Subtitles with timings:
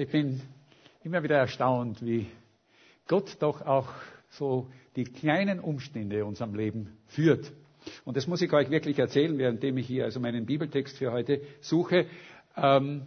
[0.00, 0.40] Ich bin
[1.04, 2.26] immer wieder erstaunt, wie
[3.06, 3.88] Gott doch auch
[4.30, 4.66] so
[4.96, 7.52] die kleinen Umstände in unserem Leben führt.
[8.06, 11.42] Und das muss ich euch wirklich erzählen, währenddem ich hier also meinen Bibeltext für heute
[11.60, 12.06] suche.
[12.56, 13.02] Ähm,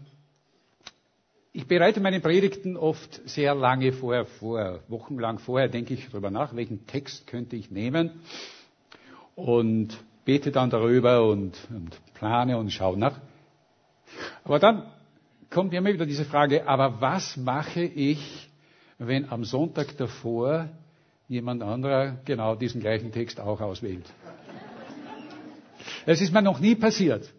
[1.51, 4.81] ich bereite meine Predigten oft sehr lange vorher vor.
[4.87, 8.21] Wochenlang vorher denke ich darüber nach, welchen Text könnte ich nehmen
[9.35, 13.19] und bete dann darüber und, und plane und schaue nach.
[14.43, 14.92] Aber dann
[15.53, 18.49] kommt mir immer wieder diese Frage, aber was mache ich,
[18.97, 20.67] wenn am Sonntag davor
[21.27, 24.05] jemand anderer genau diesen gleichen Text auch auswählt?
[26.05, 27.31] Es ist mir noch nie passiert.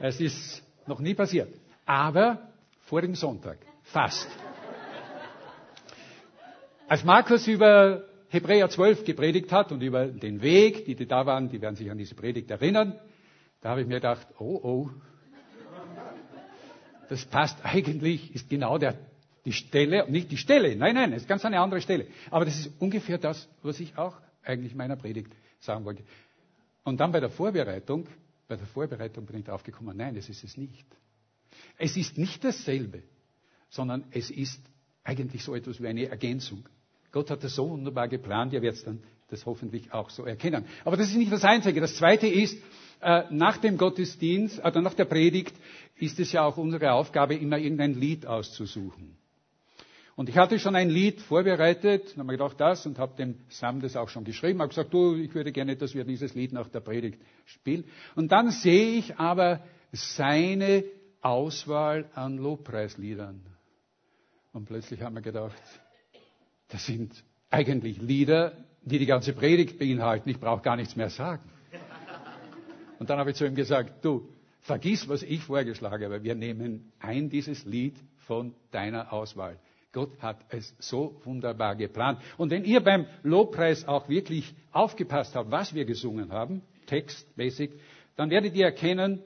[0.00, 1.52] Es ist noch nie passiert.
[1.86, 2.48] Aber
[2.86, 4.26] vorigen Sonntag, fast.
[6.88, 11.48] Als Markus über Hebräer 12 gepredigt hat und über den Weg, die, die da waren,
[11.48, 12.98] die werden sich an diese Predigt erinnern,
[13.60, 14.90] da habe ich mir gedacht, oh oh,
[17.08, 18.98] das passt eigentlich, ist genau der,
[19.44, 22.06] die Stelle, nicht die Stelle, nein, nein, es ist ganz eine andere Stelle.
[22.30, 26.02] Aber das ist ungefähr das, was ich auch eigentlich meiner Predigt sagen wollte.
[26.84, 28.06] Und dann bei der Vorbereitung,
[28.48, 30.86] bei der Vorbereitung bin ich drauf gekommen, nein, das ist es nicht.
[31.78, 33.02] Es ist nicht dasselbe,
[33.68, 34.60] sondern es ist
[35.02, 36.68] eigentlich so etwas wie eine Ergänzung.
[37.12, 40.64] Gott hat das so wunderbar geplant, ihr werdet dann das hoffentlich auch so erkennen.
[40.84, 41.80] Aber das ist nicht das Einzige.
[41.80, 42.58] Das Zweite ist,
[43.30, 45.54] nach dem Gottesdienst, oder nach der Predigt,
[45.96, 49.16] ist es ja auch unsere Aufgabe, immer irgendein Lied auszusuchen.
[50.16, 53.34] Und ich hatte schon ein Lied vorbereitet, dann habe ich gedacht, das, und habe dem
[53.48, 56.52] Sam das auch schon geschrieben, habe gesagt, du, ich würde gerne, dass wir dieses Lied
[56.52, 57.84] nach der Predigt spielen.
[58.14, 59.60] Und dann sehe ich aber
[59.92, 60.84] seine
[61.20, 63.40] Auswahl an Lobpreisliedern.
[64.52, 65.60] Und plötzlich haben wir gedacht,
[66.68, 67.12] das sind
[67.50, 70.28] eigentlich Lieder, die die ganze Predigt beinhalten.
[70.28, 71.42] Ich brauche gar nichts mehr sagen.
[72.98, 74.28] Und dann habe ich zu ihm gesagt, du,
[74.64, 76.22] vergiss, was ich vorgeschlagen habe.
[76.22, 79.58] Wir nehmen ein dieses Lied von deiner Auswahl.
[79.92, 82.20] Gott hat es so wunderbar geplant.
[82.36, 87.72] Und wenn ihr beim Lobpreis auch wirklich aufgepasst habt, was wir gesungen haben, Text, Basic,
[88.16, 89.22] dann werdet ihr erkennen,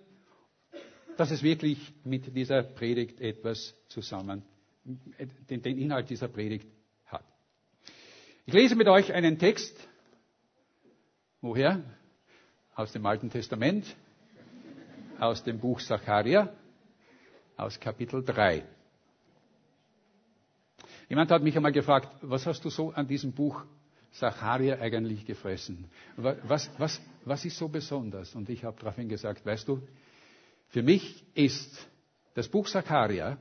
[1.16, 4.42] dass es wirklich mit dieser Predigt etwas zusammen,
[5.48, 6.68] den, den Inhalt dieser Predigt
[7.06, 7.24] hat.
[8.44, 9.76] Ich lese mit euch einen Text.
[11.40, 11.82] Woher?
[12.78, 13.96] Aus dem Alten Testament,
[15.18, 16.48] aus dem Buch Zacharia,
[17.56, 18.62] aus Kapitel 3.
[21.08, 23.64] Jemand hat mich einmal gefragt, was hast du so an diesem Buch
[24.12, 25.90] Zacharia eigentlich gefressen?
[26.16, 28.36] Was, was, was ist so besonders?
[28.36, 29.82] Und ich habe daraufhin gesagt, weißt du,
[30.68, 31.84] für mich ist
[32.34, 33.38] das Buch Zacharia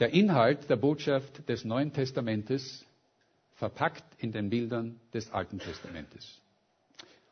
[0.00, 2.84] der Inhalt der Botschaft des Neuen Testamentes
[3.52, 6.40] verpackt in den Bildern des Alten Testamentes.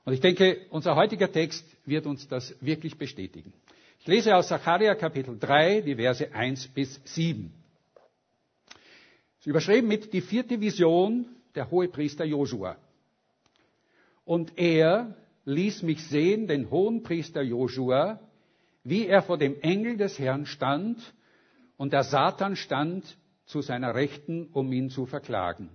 [0.05, 3.53] Und ich denke, unser heutiger Text wird uns das wirklich bestätigen.
[4.01, 7.53] Ich lese aus Zacharia Kapitel 3 die Verse 1 bis 7.
[9.39, 12.77] Es überschrieben mit die vierte Vision der Hohepriester Josua.
[14.25, 18.21] Und er ließ mich sehen den Hohenpriester Josua,
[18.85, 21.15] wie er vor dem Engel des Herrn stand
[21.77, 25.69] und der Satan stand zu seiner Rechten, um ihn zu verklagen.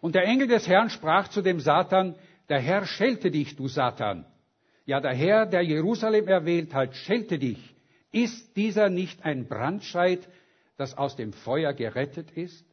[0.00, 2.16] Und der Engel des Herrn sprach zu dem Satan,
[2.48, 4.24] der Herr schelte dich, du Satan.
[4.84, 7.74] Ja, der Herr, der Jerusalem erwählt hat, schelte dich.
[8.12, 10.28] Ist dieser nicht ein Brandscheit,
[10.76, 12.64] das aus dem Feuer gerettet ist?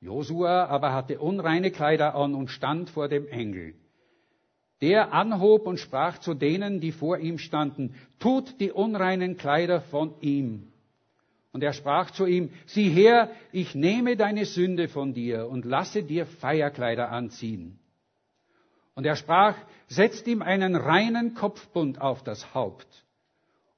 [0.00, 3.74] Josua aber hatte unreine Kleider an und stand vor dem Engel.
[4.80, 10.14] Der anhob und sprach zu denen, die vor ihm standen, tut die unreinen Kleider von
[10.20, 10.72] ihm.
[11.50, 16.04] Und er sprach zu ihm, sieh her, ich nehme deine Sünde von dir und lasse
[16.04, 17.77] dir Feierkleider anziehen.
[18.98, 19.54] Und er sprach,
[19.86, 22.88] setzt ihm einen reinen Kopfbund auf das Haupt.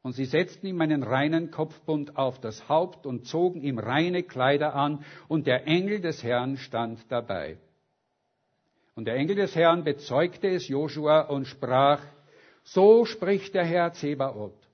[0.01, 4.75] Und sie setzten ihm einen reinen Kopfbund auf das Haupt und zogen ihm reine Kleider
[4.75, 7.59] an, und der Engel des Herrn stand dabei.
[8.95, 12.01] Und der Engel des Herrn bezeugte es Joshua und sprach,
[12.63, 14.71] so spricht der Herr Zebaoth,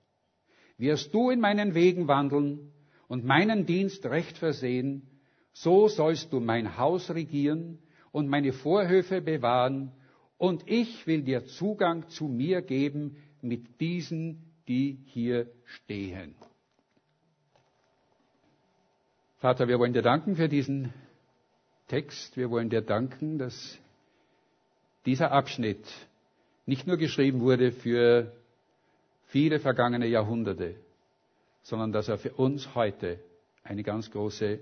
[0.79, 2.71] wirst du in meinen Wegen wandeln
[3.09, 5.11] und meinen Dienst recht versehen,
[5.53, 7.81] so sollst du mein Haus regieren
[8.13, 9.91] und meine Vorhöfe bewahren
[10.39, 16.35] und ich will dir Zugang zu mir geben mit diesen, die hier stehen.
[19.39, 20.93] Vater, wir wollen dir danken für diesen
[21.89, 22.37] Text.
[22.37, 23.79] Wir wollen dir danken, dass
[25.05, 25.87] dieser Abschnitt
[26.65, 28.33] nicht nur geschrieben wurde für
[29.27, 30.75] viele vergangene Jahrhunderte,
[31.63, 33.21] sondern dass er für uns heute
[33.63, 34.59] eine ganz große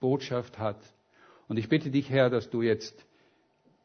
[0.00, 0.78] Botschaft hat.
[1.48, 3.07] Und ich bitte dich, Herr, dass du jetzt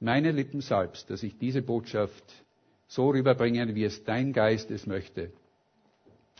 [0.04, 2.24] meine Lippen salbst, dass ich diese Botschaft
[2.88, 5.32] so rüberbringe, wie es dein Geist es möchte.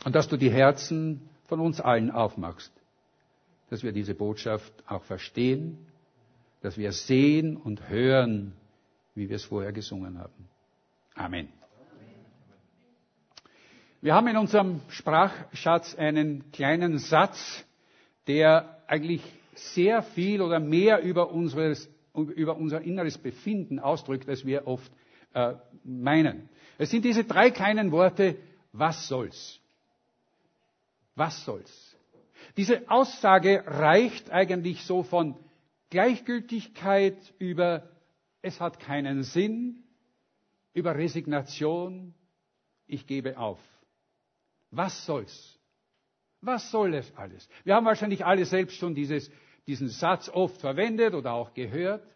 [0.04, 2.72] Und dass du die Herzen von uns allen aufmachst,
[3.70, 5.78] dass wir diese Botschaft auch verstehen,
[6.62, 8.52] dass wir sehen und hören,
[9.14, 10.48] wie wir es vorher gesungen haben.
[11.14, 11.48] Amen.
[14.00, 17.64] Wir haben in unserem Sprachschatz einen kleinen Satz,
[18.26, 19.22] der eigentlich
[19.54, 24.90] sehr viel oder mehr über, unseres, über unser inneres Befinden ausdrückt, als wir oft
[25.34, 26.48] äh, meinen.
[26.78, 28.36] Es sind diese drei kleinen Worte,
[28.72, 29.60] was soll's?
[31.16, 31.96] Was soll's?
[32.56, 35.36] Diese Aussage reicht eigentlich so von
[35.90, 37.88] Gleichgültigkeit über
[38.42, 39.84] es hat keinen Sinn,
[40.74, 42.14] über Resignation,
[42.86, 43.58] ich gebe auf.
[44.70, 45.58] Was soll's?
[46.42, 47.48] Was soll es alles?
[47.64, 49.30] Wir haben wahrscheinlich alle selbst schon dieses,
[49.66, 52.06] diesen Satz oft verwendet oder auch gehört.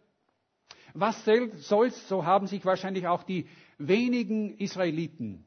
[0.95, 2.09] Was soll's?
[2.09, 3.47] So haben sich wahrscheinlich auch die
[3.79, 5.45] wenigen Israeliten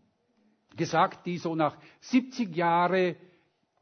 [0.76, 3.16] gesagt, die so nach 70 Jahren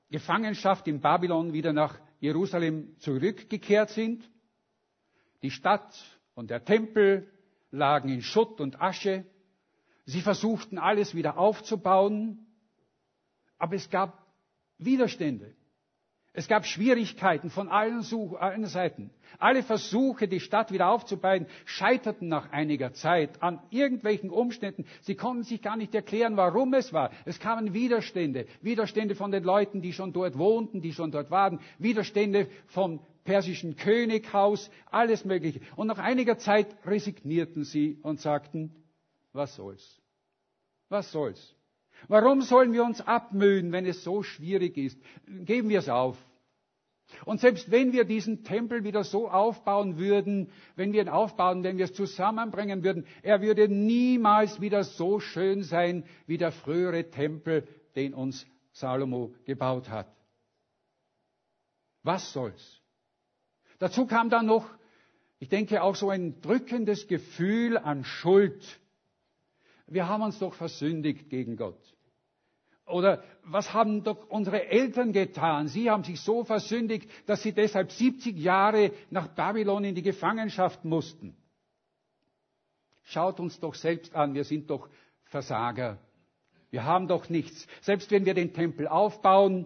[0.10, 4.30] Gefangenschaft in Babylon wieder nach Jerusalem zurückgekehrt sind.
[5.44, 5.96] Die Stadt
[6.34, 7.32] und der Tempel
[7.72, 9.26] lagen in Schutt und Asche.
[10.06, 12.48] Sie versuchten alles wieder aufzubauen,
[13.60, 14.26] aber es gab
[14.80, 15.54] Widerstände.
[16.40, 18.02] Es gab Schwierigkeiten von allen,
[18.40, 19.10] allen, Seiten.
[19.40, 24.86] Alle Versuche, die Stadt wieder aufzubauen, scheiterten nach einiger Zeit an irgendwelchen Umständen.
[25.02, 27.12] Sie konnten sich gar nicht erklären, warum es war.
[27.26, 28.46] Es kamen Widerstände.
[28.62, 31.60] Widerstände von den Leuten, die schon dort wohnten, die schon dort waren.
[31.78, 35.60] Widerstände vom persischen Könighaus, alles Mögliche.
[35.76, 38.74] Und nach einiger Zeit resignierten sie und sagten,
[39.34, 40.00] was soll's?
[40.88, 41.54] Was soll's?
[42.08, 44.98] Warum sollen wir uns abmühen, wenn es so schwierig ist?
[45.28, 46.18] Geben wir es auf.
[47.26, 51.78] Und selbst wenn wir diesen Tempel wieder so aufbauen würden, wenn wir ihn aufbauen, wenn
[51.78, 57.68] wir es zusammenbringen würden, er würde niemals wieder so schön sein wie der frühere Tempel,
[57.96, 60.08] den uns Salomo gebaut hat.
[62.04, 62.82] Was soll's?
[63.80, 64.70] Dazu kam dann noch,
[65.40, 68.80] ich denke auch so ein drückendes Gefühl an Schuld
[69.92, 71.80] wir haben uns doch versündigt gegen Gott.
[72.90, 75.68] Oder was haben doch unsere Eltern getan?
[75.68, 80.84] Sie haben sich so versündigt, dass sie deshalb 70 Jahre nach Babylon in die Gefangenschaft
[80.86, 81.36] mussten.
[83.04, 84.90] Schaut uns doch selbst an, wir sind doch
[85.24, 85.98] Versager.
[86.72, 87.68] Wir haben doch nichts.
[87.82, 89.66] Selbst wenn wir den Tempel aufbauen,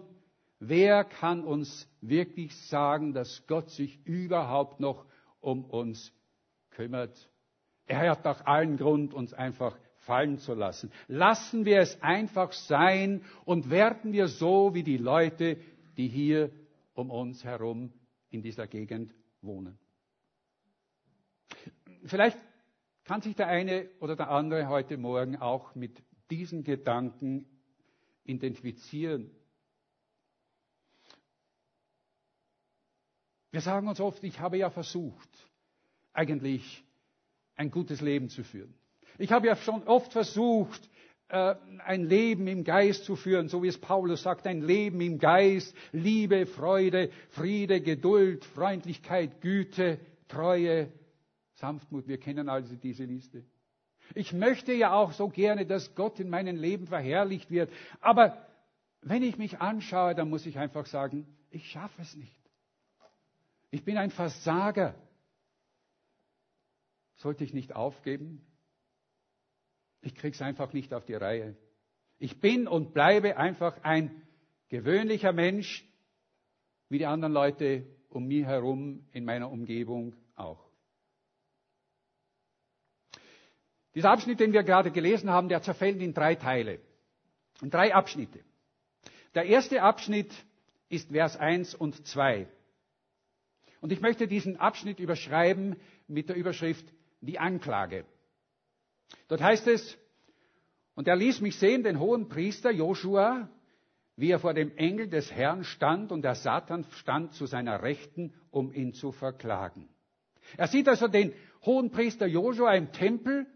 [0.60, 5.04] wer kann uns wirklich sagen, dass Gott sich überhaupt noch
[5.40, 6.12] um uns
[6.70, 7.28] kümmert?
[7.86, 10.90] Er hat doch allen Grund, uns einfach fallen zu lassen.
[11.08, 15.58] Lassen wir es einfach sein und werden wir so wie die Leute,
[15.96, 16.50] die hier
[16.94, 17.92] um uns herum
[18.30, 19.78] in dieser Gegend wohnen.
[22.04, 22.38] Vielleicht
[23.04, 27.46] kann sich der eine oder der andere heute Morgen auch mit diesen Gedanken
[28.24, 29.30] identifizieren.
[33.50, 35.28] Wir sagen uns oft, ich habe ja versucht,
[36.12, 36.84] eigentlich
[37.56, 38.74] ein gutes Leben zu führen.
[39.18, 40.88] Ich habe ja schon oft versucht,
[41.28, 45.18] äh, ein Leben im Geist zu führen, so wie es Paulus sagt, ein Leben im
[45.18, 50.92] Geist, Liebe, Freude, Friede, Geduld, Freundlichkeit, Güte, Treue,
[51.54, 52.08] Sanftmut.
[52.08, 53.44] Wir kennen also diese Liste.
[54.14, 57.72] Ich möchte ja auch so gerne, dass Gott in meinem Leben verherrlicht wird.
[58.00, 58.46] Aber
[59.00, 62.40] wenn ich mich anschaue, dann muss ich einfach sagen, ich schaffe es nicht.
[63.70, 64.94] Ich bin ein Versager.
[67.16, 68.44] Sollte ich nicht aufgeben?
[70.04, 71.56] Ich krieg's einfach nicht auf die Reihe.
[72.18, 74.22] Ich bin und bleibe einfach ein
[74.68, 75.84] gewöhnlicher Mensch,
[76.90, 80.62] wie die anderen Leute um mich herum in meiner Umgebung auch.
[83.94, 86.80] Dieser Abschnitt, den wir gerade gelesen haben, der zerfällt in drei Teile,
[87.62, 88.40] in drei Abschnitte.
[89.34, 90.32] Der erste Abschnitt
[90.88, 92.46] ist Vers 1 und 2.
[93.80, 95.76] Und ich möchte diesen Abschnitt überschreiben
[96.08, 96.86] mit der Überschrift
[97.20, 98.04] die Anklage.
[99.28, 99.98] Dort heißt es,
[100.94, 103.48] und er ließ mich sehen, den hohen Priester Joshua,
[104.16, 108.32] wie er vor dem Engel des Herrn stand und der Satan stand zu seiner Rechten,
[108.50, 109.88] um ihn zu verklagen.
[110.56, 111.32] Er sieht also den
[111.64, 113.46] hohen Priester Joshua im Tempel,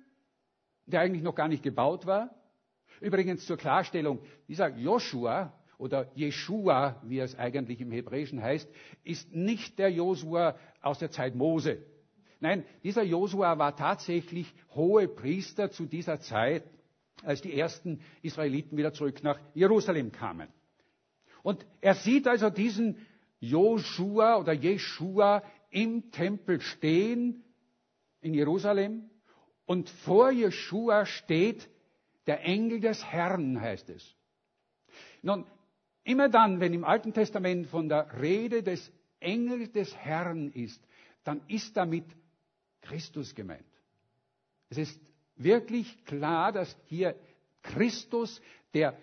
[0.87, 2.35] der eigentlich noch gar nicht gebaut war.
[3.01, 8.69] Übrigens zur Klarstellung, dieser Joshua oder Jeshua, wie es eigentlich im Hebräischen heißt,
[9.05, 11.85] ist nicht der Joshua aus der Zeit Mose.
[12.41, 16.65] Nein, dieser Josua war tatsächlich hohe Priester zu dieser Zeit,
[17.23, 20.49] als die ersten Israeliten wieder zurück nach Jerusalem kamen.
[21.43, 23.07] Und er sieht also diesen
[23.41, 27.43] Joshua oder Jeshua im Tempel stehen
[28.21, 29.11] in Jerusalem
[29.67, 31.69] und vor Jeshua steht
[32.27, 34.15] der Engel des Herrn, heißt es.
[35.23, 35.45] Nun,
[36.09, 38.91] Immer dann, wenn im Alten Testament von der Rede des
[39.21, 40.83] Engels des Herrn ist,
[41.23, 42.07] dann ist damit
[42.89, 43.65] Christus gemeint.
[44.71, 45.01] Es ist
[45.37, 47.15] wirklich klar, dass hier
[47.63, 48.41] Christus,
[48.75, 48.97] der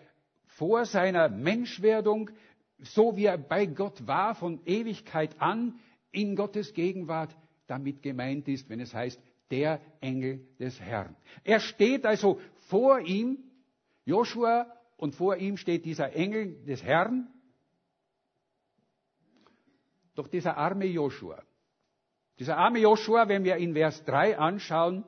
[0.47, 2.31] vor seiner Menschwerdung,
[2.79, 5.79] so wie er bei Gott war, von Ewigkeit an
[6.11, 7.35] in Gottes Gegenwart
[7.67, 11.15] damit gemeint ist, wenn es heißt, der Engel des Herrn.
[11.43, 13.37] Er steht also vor ihm,
[14.05, 17.27] Joshua, und vor ihm steht dieser Engel des Herrn.
[20.15, 21.43] Doch dieser arme Joshua,
[22.39, 25.03] dieser arme Joshua, wenn wir in Vers 3 anschauen,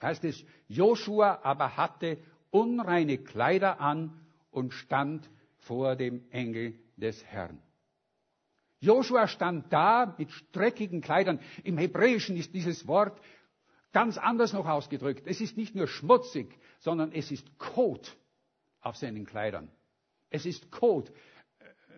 [0.00, 2.18] heißt es, Joshua aber hatte
[2.50, 4.18] unreine Kleider an
[4.50, 5.28] und stand
[5.58, 7.60] vor dem Engel des Herrn.
[8.80, 11.38] Joshua stand da mit streckigen Kleidern.
[11.64, 13.20] Im Hebräischen ist dieses Wort
[13.92, 15.26] ganz anders noch ausgedrückt.
[15.26, 18.16] Es ist nicht nur schmutzig, sondern es ist Kot
[18.80, 19.70] auf seinen Kleidern.
[20.30, 21.12] Es ist Kot.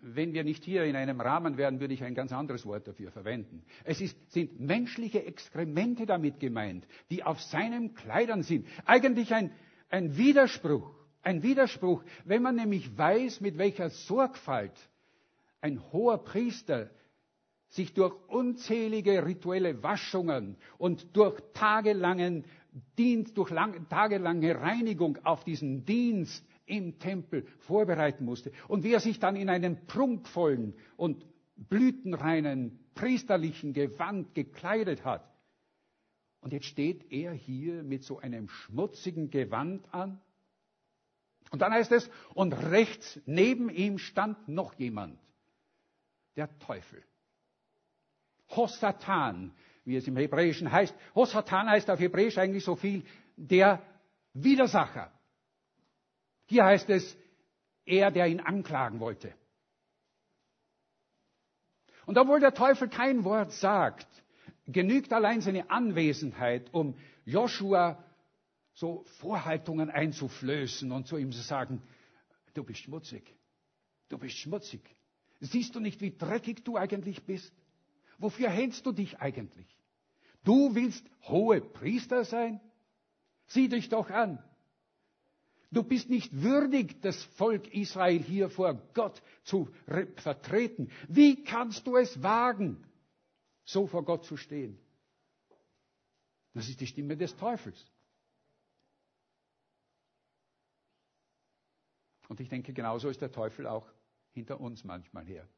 [0.04, 3.12] Wenn wir nicht hier in einem Rahmen wären, würde ich ein ganz anderes Wort dafür
[3.12, 3.62] verwenden.
[3.84, 8.66] Es ist, sind menschliche Exkremente damit gemeint, die auf seinen Kleidern sind.
[8.84, 9.52] Eigentlich ein,
[9.90, 10.90] ein Widerspruch.
[11.22, 14.72] Ein Widerspruch, wenn man nämlich weiß, mit welcher Sorgfalt
[15.60, 16.90] ein hoher Priester
[17.68, 22.44] sich durch unzählige rituelle Waschungen und durch tagelangen
[22.98, 29.00] Dienst, durch lang, tagelange Reinigung auf diesen Dienst im Tempel vorbereiten musste und wie er
[29.00, 31.26] sich dann in einem prunkvollen und
[31.56, 35.28] blütenreinen priesterlichen Gewand gekleidet hat.
[36.40, 40.20] Und jetzt steht er hier mit so einem schmutzigen Gewand an.
[41.50, 45.20] Und dann heißt es, und rechts neben ihm stand noch jemand,
[46.36, 47.02] der Teufel.
[48.48, 49.54] Hossatan,
[49.84, 50.94] wie es im Hebräischen heißt.
[51.14, 53.04] Hossatan heißt auf Hebräisch eigentlich so viel
[53.36, 53.82] der
[54.32, 55.12] Widersacher.
[56.46, 57.16] Hier heißt es,
[57.84, 59.34] er, der ihn anklagen wollte.
[62.06, 64.08] Und obwohl der Teufel kein Wort sagt,
[64.66, 68.02] genügt allein seine Anwesenheit, um Joshua
[68.74, 71.82] so Vorhaltungen einzuflößen und zu ihm zu sagen,
[72.54, 73.34] du bist schmutzig,
[74.08, 74.80] du bist schmutzig.
[75.40, 77.52] Siehst du nicht, wie dreckig du eigentlich bist?
[78.18, 79.66] Wofür hältst du dich eigentlich?
[80.44, 82.60] Du willst hohe Priester sein?
[83.46, 84.42] Sieh dich doch an.
[85.72, 89.70] Du bist nicht würdig, das Volk Israel hier vor Gott zu
[90.16, 90.90] vertreten.
[91.08, 92.84] Wie kannst du es wagen,
[93.64, 94.78] so vor Gott zu stehen?
[96.52, 97.90] Das ist die Stimme des Teufels.
[102.28, 103.90] Und ich denke, genauso ist der Teufel auch
[104.32, 105.48] hinter uns manchmal her.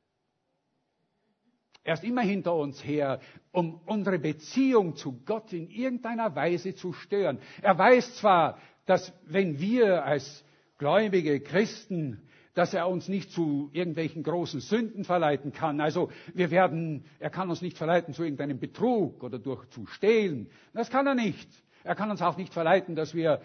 [1.84, 3.20] Er ist immer hinter uns her,
[3.52, 7.38] um unsere Beziehung zu Gott in irgendeiner Weise zu stören.
[7.60, 10.44] Er weiß zwar, dass wenn wir als
[10.78, 12.22] gläubige Christen,
[12.54, 15.80] dass er uns nicht zu irgendwelchen großen Sünden verleiten kann.
[15.80, 20.48] Also wir werden, er kann uns nicht verleiten zu irgendeinem Betrug oder durch zu stehlen.
[20.72, 21.48] Das kann er nicht.
[21.82, 23.42] Er kann uns auch nicht verleiten, dass wir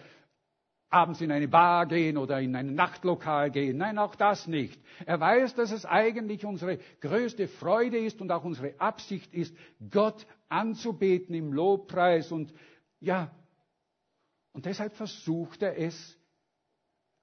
[0.90, 3.78] abends in eine Bar gehen oder in ein Nachtlokal gehen.
[3.78, 4.80] Nein, auch das nicht.
[5.06, 9.56] Er weiß, dass es eigentlich unsere größte Freude ist und auch unsere Absicht ist,
[9.90, 12.52] Gott anzubeten im Lobpreis und
[12.98, 13.30] ja,
[14.52, 16.18] und deshalb versucht er es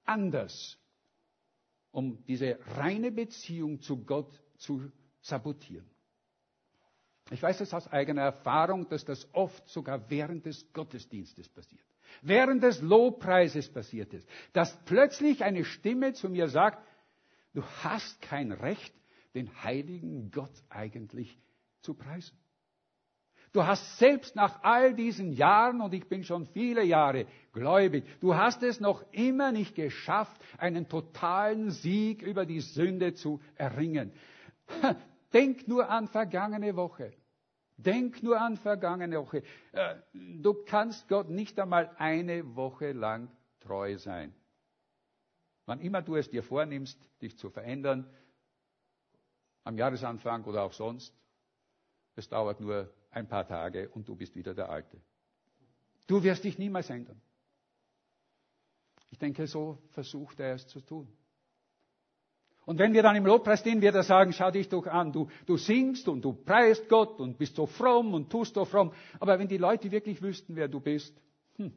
[0.04, 0.78] anders,
[1.90, 5.88] um diese reine Beziehung zu Gott zu sabotieren.
[7.30, 11.84] Ich weiß es aus eigener Erfahrung, dass das oft sogar während des Gottesdienstes passiert.
[12.22, 14.28] Während des Lobpreises passiert ist.
[14.52, 16.82] Dass plötzlich eine Stimme zu mir sagt,
[17.54, 18.94] du hast kein Recht,
[19.34, 21.38] den heiligen Gott eigentlich
[21.80, 22.36] zu preisen.
[23.52, 28.34] Du hast selbst nach all diesen Jahren, und ich bin schon viele Jahre gläubig, du
[28.34, 34.12] hast es noch immer nicht geschafft, einen totalen Sieg über die Sünde zu erringen.
[35.32, 37.12] Denk nur an vergangene Woche.
[37.78, 39.44] Denk nur an vergangene Woche.
[39.70, 43.30] Äh, du kannst Gott nicht einmal eine Woche lang
[43.60, 44.34] treu sein.
[45.64, 48.12] Wann immer du es dir vornimmst, dich zu verändern,
[49.62, 51.14] am Jahresanfang oder auch sonst,
[52.16, 55.00] es dauert nur ein paar Tage und du bist wieder der Alte.
[56.06, 57.20] Du wirst dich niemals ändern.
[59.10, 61.06] Ich denke, so versucht er es zu tun.
[62.68, 65.28] Und wenn wir dann im Lobpreis stehen, wird er sagen, schau dich doch an, du,
[65.46, 68.92] du singst und du preist Gott und bist so fromm und tust so fromm.
[69.20, 71.18] Aber wenn die Leute wirklich wüssten, wer du bist,
[71.56, 71.72] hm,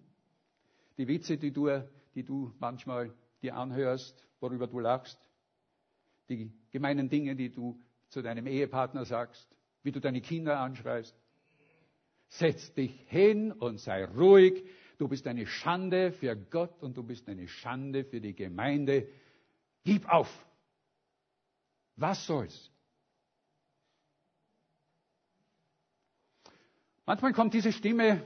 [0.97, 1.69] die Witze, die du,
[2.13, 5.17] die du manchmal dir anhörst, worüber du lachst,
[6.27, 7.79] die gemeinen Dinge, die du
[8.09, 9.47] zu deinem Ehepartner sagst,
[9.83, 11.15] wie du deine Kinder anschreist,
[12.27, 14.65] Setz dich hin und sei ruhig.
[14.97, 19.07] Du bist eine Schande für Gott und du bist eine Schande für die Gemeinde.
[19.85, 20.29] Gib auf.
[22.01, 22.71] Was soll's?
[27.05, 28.25] Manchmal kommt diese Stimme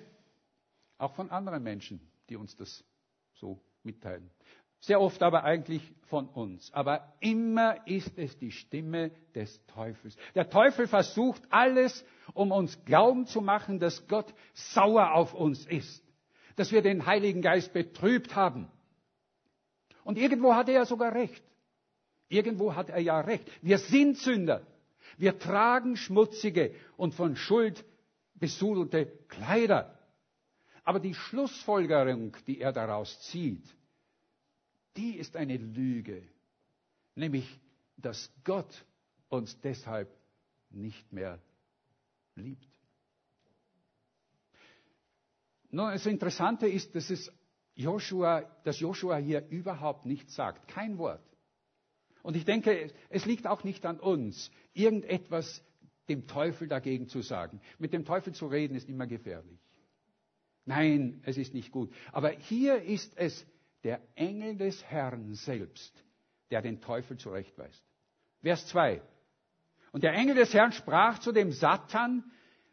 [0.97, 2.85] auch von anderen Menschen, die uns das
[3.33, 4.31] so mitteilen.
[4.79, 6.71] Sehr oft aber eigentlich von uns.
[6.71, 10.15] Aber immer ist es die Stimme des Teufels.
[10.35, 16.01] Der Teufel versucht alles, um uns glauben zu machen, dass Gott sauer auf uns ist.
[16.55, 18.71] Dass wir den Heiligen Geist betrübt haben.
[20.05, 21.43] Und irgendwo hat er ja sogar recht.
[22.27, 23.49] Irgendwo hat er ja recht.
[23.61, 24.65] Wir sind Sünder.
[25.17, 27.85] Wir tragen schmutzige und von Schuld
[28.35, 29.97] besudelte Kleider.
[30.83, 33.65] Aber die Schlussfolgerung, die er daraus zieht,
[34.97, 36.23] die ist eine Lüge.
[37.15, 37.59] Nämlich,
[37.97, 38.85] dass Gott
[39.29, 40.09] uns deshalb
[40.69, 41.39] nicht mehr
[42.35, 42.67] liebt.
[45.71, 47.31] Nun, das Interessante ist, dass es
[47.75, 50.67] Joshua, dass Joshua hier überhaupt nichts sagt.
[50.67, 51.23] Kein Wort.
[52.25, 55.63] Und ich denke, es liegt auch nicht an uns, irgendetwas
[56.09, 57.61] dem Teufel dagegen zu sagen.
[57.77, 59.59] Mit dem Teufel zu reden ist immer gefährlich.
[60.65, 61.93] Nein, es ist nicht gut.
[62.11, 63.45] Aber hier ist es
[63.83, 66.03] der Engel des Herrn selbst,
[66.49, 67.83] der den Teufel zurechtweist.
[68.41, 69.03] Vers 2.
[69.91, 72.23] Und der Engel des Herrn sprach zu dem Satan,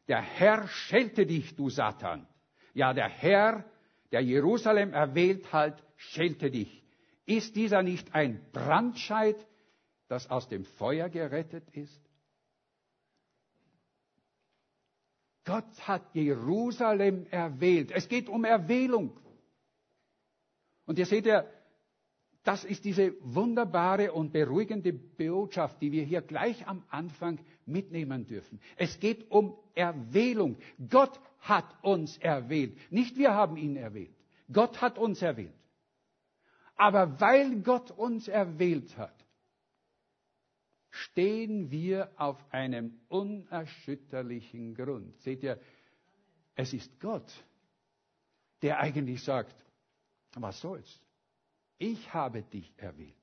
[0.08, 2.26] der Herr schelte dich, du Satan.
[2.72, 3.66] Ja, der Herr,
[4.12, 6.81] der Jerusalem erwählt hat, schelte dich.
[7.24, 9.36] Ist dieser nicht ein Brandscheid,
[10.08, 12.00] das aus dem Feuer gerettet ist?
[15.44, 17.90] Gott hat Jerusalem erwählt.
[17.90, 19.18] Es geht um Erwählung.
[20.86, 21.44] Und ihr seht ja,
[22.44, 28.60] das ist diese wunderbare und beruhigende Botschaft, die wir hier gleich am Anfang mitnehmen dürfen.
[28.76, 30.56] Es geht um Erwählung.
[30.90, 32.76] Gott hat uns erwählt.
[32.90, 34.14] Nicht wir haben ihn erwählt.
[34.52, 35.54] Gott hat uns erwählt.
[36.76, 39.14] Aber weil Gott uns erwählt hat,
[40.90, 45.18] stehen wir auf einem unerschütterlichen Grund.
[45.22, 45.58] Seht ihr,
[46.54, 47.32] es ist Gott,
[48.60, 49.54] der eigentlich sagt,
[50.34, 51.00] was soll's?
[51.78, 53.14] Ich habe dich erwählt.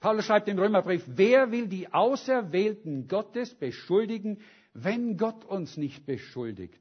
[0.00, 4.40] Paulus schreibt im Römerbrief, wer will die Auserwählten Gottes beschuldigen,
[4.72, 6.80] wenn Gott uns nicht beschuldigt?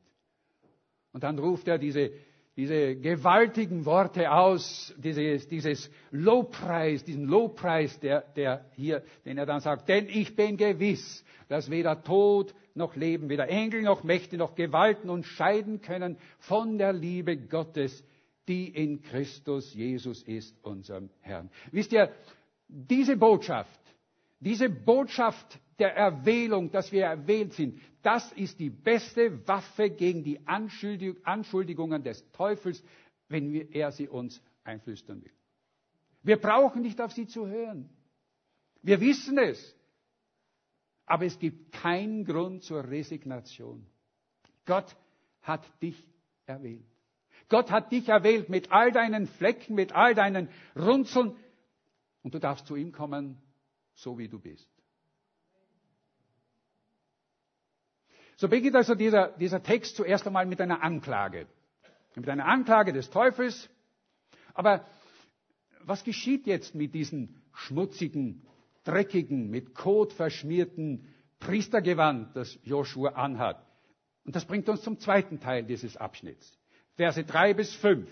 [1.11, 2.11] Und dann ruft er diese
[2.55, 9.59] diese gewaltigen Worte aus, dieses, dieses Lobpreis, diesen Lobpreis, der, der hier, den er dann
[9.59, 14.55] sagt, denn ich bin gewiss, dass weder Tod noch Leben, weder Engel noch Mächte noch
[14.55, 18.03] Gewalten uns scheiden können von der Liebe Gottes,
[18.47, 21.49] die in Christus Jesus ist, unserem Herrn.
[21.71, 22.11] Wisst ihr,
[22.67, 23.79] diese Botschaft,
[24.39, 30.39] diese Botschaft der Erwählung, dass wir erwählt sind, das ist die beste Waffe gegen die
[30.45, 32.83] Anschuldigungen des Teufels,
[33.29, 35.33] wenn er sie uns einflüstern will.
[36.21, 37.89] Wir brauchen nicht auf sie zu hören.
[38.83, 39.75] Wir wissen es.
[41.07, 43.85] Aber es gibt keinen Grund zur Resignation.
[44.65, 44.95] Gott
[45.41, 46.07] hat dich
[46.45, 46.85] erwählt.
[47.49, 51.35] Gott hat dich erwählt mit all deinen Flecken, mit all deinen Runzeln.
[52.21, 53.37] Und du darfst zu ihm kommen,
[53.93, 54.74] so wie du bist.
[58.45, 61.47] So beginnt also dieser, dieser Text zuerst einmal mit einer Anklage.
[62.13, 63.71] Mit einer Anklage des Teufels.
[64.53, 64.85] Aber
[65.83, 68.45] was geschieht jetzt mit diesen schmutzigen,
[68.83, 73.65] dreckigen, mit Kot verschmierten Priestergewand, das Joshua anhat?
[74.25, 76.55] Und das bringt uns zum zweiten Teil dieses Abschnitts.
[76.97, 78.11] Verse drei bis fünf.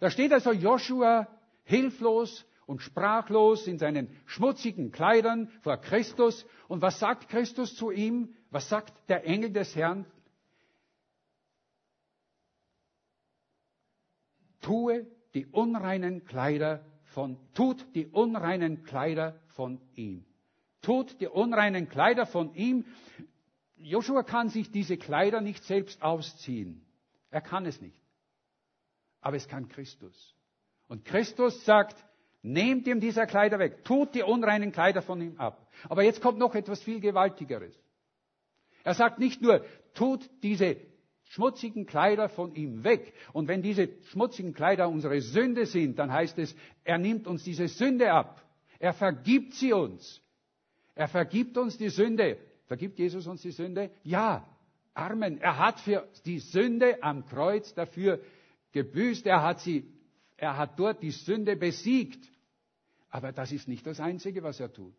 [0.00, 1.28] Da steht also Joshua
[1.64, 6.46] hilflos und sprachlos in seinen schmutzigen Kleidern vor Christus.
[6.68, 8.34] Und was sagt Christus zu ihm?
[8.50, 10.06] Was sagt der Engel des Herrn?
[14.60, 20.24] Tue die unreinen Kleider von, tut die unreinen Kleider von ihm.
[20.80, 22.84] Tut die unreinen Kleider von ihm.
[23.76, 26.84] Joshua kann sich diese Kleider nicht selbst ausziehen.
[27.30, 28.00] Er kann es nicht.
[29.20, 30.34] Aber es kann Christus.
[30.88, 31.96] Und Christus sagt,
[32.46, 33.84] Nehmt ihm diese Kleider weg.
[33.84, 35.66] Tut die unreinen Kleider von ihm ab.
[35.88, 37.74] Aber jetzt kommt noch etwas viel Gewaltigeres.
[38.82, 40.76] Er sagt nicht nur, tut diese
[41.30, 43.14] schmutzigen Kleider von ihm weg.
[43.32, 46.54] Und wenn diese schmutzigen Kleider unsere Sünde sind, dann heißt es,
[46.84, 48.42] er nimmt uns diese Sünde ab.
[48.78, 50.20] Er vergibt sie uns.
[50.94, 52.36] Er vergibt uns die Sünde.
[52.66, 53.90] Vergibt Jesus uns die Sünde?
[54.02, 54.46] Ja.
[54.92, 55.38] Amen.
[55.38, 58.20] Er hat für die Sünde am Kreuz dafür
[58.72, 59.24] gebüßt.
[59.24, 59.90] Er hat sie,
[60.36, 62.33] er hat dort die Sünde besiegt.
[63.14, 64.92] Aber das ist nicht das Einzige, was er tut.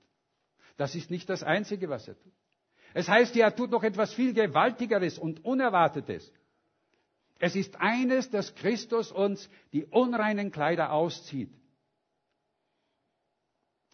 [0.78, 2.32] Das ist nicht das Einzige, was er tut.
[2.93, 6.32] Es heißt er tut noch etwas viel Gewaltigeres und Unerwartetes.
[7.39, 11.51] Es ist eines, dass Christus uns die unreinen Kleider auszieht.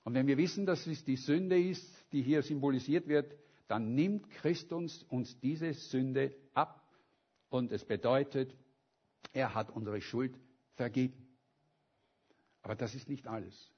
[0.03, 3.35] Und wenn wir wissen, dass es die Sünde ist, die hier symbolisiert wird,
[3.67, 6.87] dann nimmt Christus uns diese Sünde ab
[7.49, 8.55] und es bedeutet,
[9.33, 10.39] er hat unsere Schuld
[10.75, 11.27] vergeben.
[12.61, 13.71] Aber das ist nicht alles.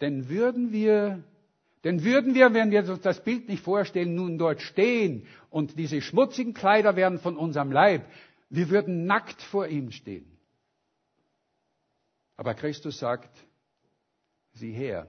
[0.00, 1.22] Denn würden wir,
[1.84, 6.00] denn würden wir, wenn wir uns das Bild nicht vorstellen, nun dort stehen und diese
[6.00, 8.04] schmutzigen Kleider wären von unserem Leib,
[8.48, 10.38] wir würden nackt vor ihm stehen.
[12.36, 13.30] Aber Christus sagt,
[14.52, 15.08] sieh her,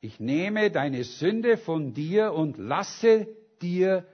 [0.00, 3.28] ich nehme deine Sünde von dir und lasse
[3.62, 4.06] dir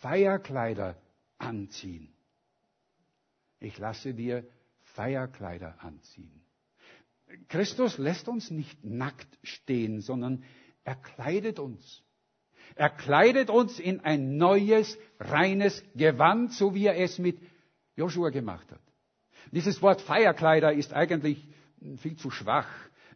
[0.00, 0.96] Feierkleider
[1.38, 2.12] anziehen.
[3.60, 4.46] Ich lasse dir
[4.94, 6.44] Feierkleider anziehen.
[7.48, 10.44] Christus lässt uns nicht nackt stehen, sondern
[10.84, 12.02] er kleidet uns.
[12.74, 17.38] Er kleidet uns in ein neues, reines Gewand, so wie er es mit
[17.96, 18.80] Joshua gemacht hat.
[19.50, 21.48] Dieses Wort Feierkleider ist eigentlich
[21.96, 22.68] viel zu schwach.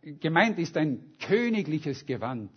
[0.02, 2.50] Gemeint ist ein königliches Gewand.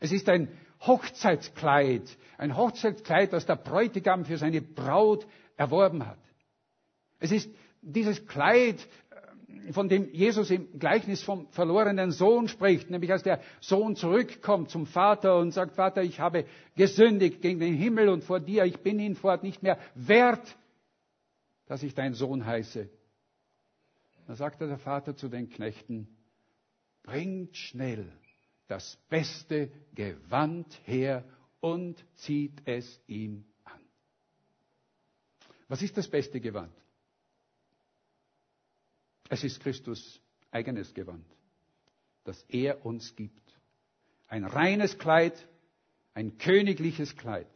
[0.00, 0.48] Es ist ein
[0.80, 6.18] Hochzeitskleid, ein Hochzeitskleid, das der Bräutigam für seine Braut erworben hat.
[7.18, 7.50] Es ist
[7.82, 8.86] dieses Kleid,
[9.72, 14.86] von dem Jesus im Gleichnis vom verlorenen Sohn spricht, nämlich als der Sohn zurückkommt zum
[14.86, 16.44] Vater und sagt, Vater, ich habe
[16.76, 20.56] gesündigt gegen den Himmel und vor dir, ich bin hinfort nicht mehr wert,
[21.66, 22.88] dass ich dein Sohn heiße.
[24.26, 26.08] Da sagte der Vater zu den Knechten,
[27.02, 28.12] bringt schnell
[28.66, 31.24] das beste Gewand her
[31.60, 33.80] und zieht es ihm an.
[35.68, 36.72] Was ist das beste Gewand?
[39.28, 41.24] Es ist Christus eigenes Gewand,
[42.24, 43.42] das er uns gibt.
[44.26, 45.48] Ein reines Kleid,
[46.14, 47.46] ein königliches Kleid.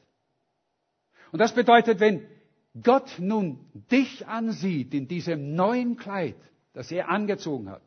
[1.33, 2.27] Und das bedeutet, wenn
[2.83, 3.59] Gott nun
[3.91, 6.37] dich ansieht in diesem neuen Kleid,
[6.73, 7.83] das er angezogen hat,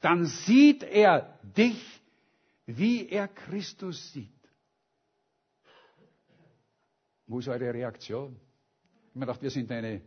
[0.00, 2.00] dann sieht er dich,
[2.66, 4.30] wie er Christus sieht.
[7.26, 8.36] Wo ist eure Reaktion?
[8.36, 10.00] Ich habe mir gedacht, wir sind eine,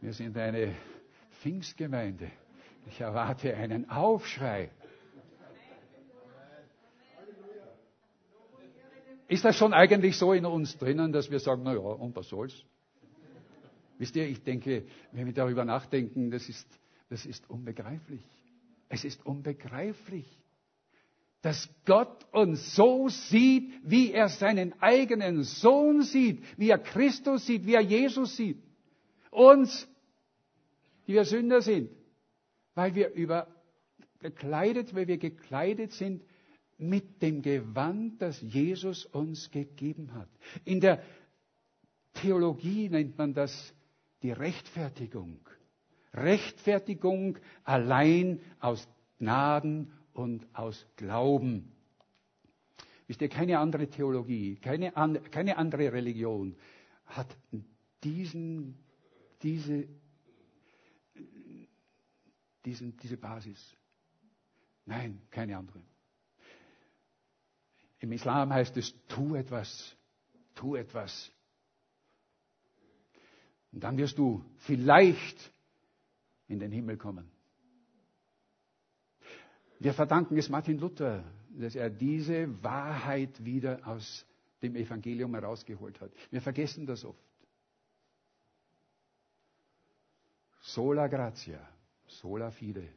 [0.00, 0.74] wir sind eine
[1.40, 2.30] Pfingstgemeinde.
[2.86, 4.70] Ich erwarte einen Aufschrei.
[9.28, 12.28] Ist das schon eigentlich so in uns drinnen, dass wir sagen, na ja, und was
[12.28, 12.64] soll's?
[13.98, 16.66] Wisst ihr, ich denke, wenn wir darüber nachdenken, das ist,
[17.10, 18.24] das ist unbegreiflich.
[18.88, 20.26] Es ist unbegreiflich,
[21.42, 27.66] dass Gott uns so sieht, wie er seinen eigenen Sohn sieht, wie er Christus sieht,
[27.66, 28.60] wie er Jesus sieht.
[29.30, 29.86] Uns
[31.10, 31.90] die wir Sünder sind,
[32.76, 33.48] weil wir über
[34.20, 36.22] gekleidet, weil wir gekleidet sind
[36.78, 40.28] mit dem Gewand, das Jesus uns gegeben hat.
[40.64, 41.02] In der
[42.14, 43.74] Theologie nennt man das
[44.22, 45.40] die Rechtfertigung.
[46.14, 48.86] Rechtfertigung allein aus
[49.18, 51.72] Gnaden und aus Glauben.
[53.08, 54.92] Wisst ihr, keine andere Theologie, keine,
[55.32, 56.54] keine andere Religion
[57.06, 57.36] hat
[58.04, 58.78] diesen,
[59.42, 59.88] diese
[62.64, 63.76] diesen, diese Basis.
[64.86, 65.82] Nein, keine andere.
[68.00, 69.96] Im Islam heißt es, tu etwas,
[70.54, 71.30] tu etwas.
[73.72, 75.52] Und dann wirst du vielleicht
[76.48, 77.30] in den Himmel kommen.
[79.78, 84.26] Wir verdanken es Martin Luther, dass er diese Wahrheit wieder aus
[84.62, 86.10] dem Evangelium herausgeholt hat.
[86.30, 87.22] Wir vergessen das oft.
[90.60, 91.66] Sola gratia
[92.10, 92.88] sola fide,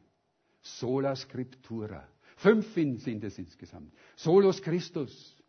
[0.60, 2.08] sola scriptura.
[2.36, 3.92] Fünf sind es insgesamt.
[4.16, 5.42] Solus Christus.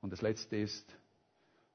[0.00, 0.96] Und das letzte ist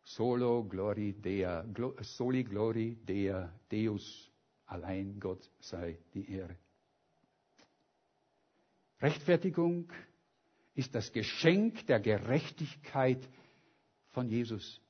[0.04, 1.66] Solo Glori Dea,
[2.02, 4.32] Soli Glori Dea, Deus.
[4.68, 6.58] Allein Gott sei die Ehre.
[9.00, 9.92] Rechtfertigung
[10.74, 13.28] ist das Geschenk der Gerechtigkeit
[14.10, 14.82] von Jesus.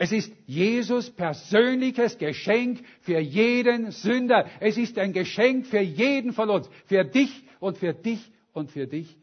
[0.00, 4.48] Es ist Jesus persönliches Geschenk für jeden Sünder.
[4.60, 6.70] Es ist ein Geschenk für jeden von uns.
[6.86, 9.18] Für dich und für dich und für dich.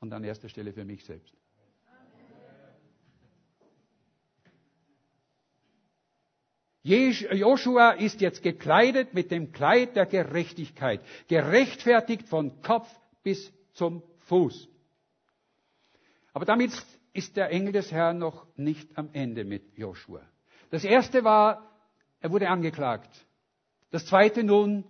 [0.00, 1.34] Und an erster Stelle für mich selbst.
[6.82, 12.88] Joshua ist jetzt gekleidet mit dem Kleid der Gerechtigkeit, gerechtfertigt von Kopf
[13.22, 14.66] bis zum Fuß.
[16.32, 16.70] Aber damit
[17.16, 20.22] ist der Engel des Herrn noch nicht am Ende mit Joshua.
[20.70, 21.70] Das erste war,
[22.20, 23.10] er wurde angeklagt.
[23.90, 24.84] Das zweite nun,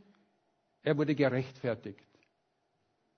[0.83, 2.07] er wurde gerechtfertigt.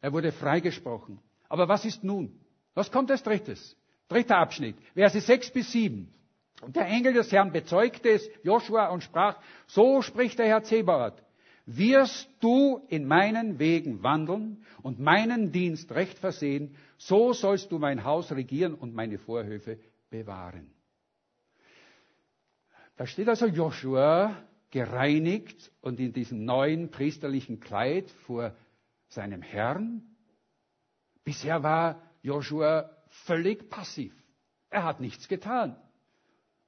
[0.00, 1.20] Er wurde freigesprochen.
[1.48, 2.40] Aber was ist nun?
[2.74, 3.76] Was kommt als drittes?
[4.08, 6.12] Dritter Abschnitt, Verse 6 bis 7.
[6.60, 11.22] Und der Engel des Herrn bezeugte es Joshua und sprach, so spricht der Herr Zebaoth.
[11.68, 18.04] Wirst du in meinen Wegen wandeln und meinen Dienst recht versehen, so sollst du mein
[18.04, 19.78] Haus regieren und meine Vorhöfe
[20.08, 20.70] bewahren.
[22.96, 24.34] Da steht also Joshua
[24.70, 28.54] gereinigt und in diesem neuen priesterlichen Kleid vor
[29.08, 30.02] seinem Herrn.
[31.22, 32.90] Bisher war Joshua
[33.26, 34.14] völlig passiv.
[34.70, 35.76] Er hat nichts getan.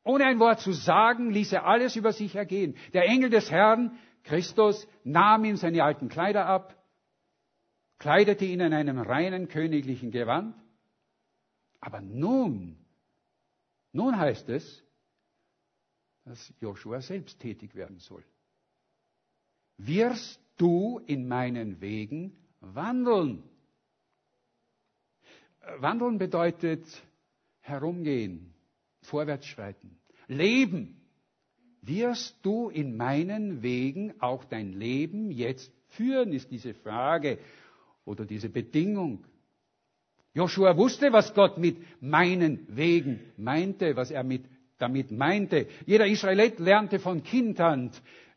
[0.04, 2.76] Ohne ein Wort zu sagen, ließ er alles über sich ergehen.
[2.92, 6.76] Der Engel des Herrn, Christus, nahm ihm seine alten Kleider ab,
[7.98, 10.54] kleidete ihn in einem reinen königlichen Gewand.
[11.80, 12.78] Aber nun,
[13.92, 14.84] nun heißt es,
[16.24, 18.24] dass Joshua selbst tätig werden soll.
[19.78, 23.42] Wirst du in meinen Wegen wandeln?
[25.78, 26.84] Wandeln bedeutet
[27.60, 28.54] herumgehen,
[29.02, 30.99] vorwärtsschreiten, leben.
[31.82, 37.38] Wirst du in meinen Wegen auch dein Leben jetzt führen, ist diese Frage
[38.04, 39.24] oder diese Bedingung.
[40.34, 44.44] Joshua wusste, was Gott mit meinen Wegen meinte, was er mit,
[44.78, 45.66] damit meinte.
[45.86, 47.90] Jeder Israelit lernte von Kind an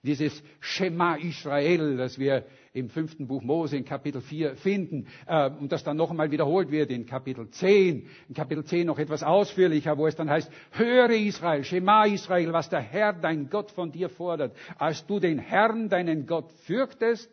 [0.04, 5.72] dieses Schema Israel, das wir im fünften Buch Mose in Kapitel 4 finden äh, und
[5.72, 8.08] das dann noch einmal wiederholt wird in Kapitel 10.
[8.28, 12.70] In Kapitel 10 noch etwas ausführlicher, wo es dann heißt, höre Israel, Schema Israel, was
[12.70, 17.32] der Herr, dein Gott von dir fordert, als du den Herrn, deinen Gott fürchtest,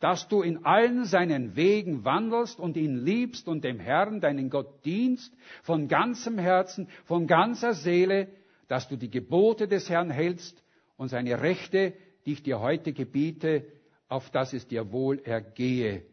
[0.00, 4.84] dass du in allen seinen Wegen wandelst und ihn liebst und dem Herrn, deinen Gott
[4.84, 8.26] dienst, von ganzem Herzen, von ganzer Seele,
[8.66, 10.61] dass du die Gebote des Herrn hältst
[11.02, 13.66] und seine Rechte, die ich dir heute gebiete,
[14.08, 16.04] auf dass es dir wohl ergehe.